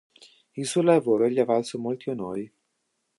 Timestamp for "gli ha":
1.29-1.45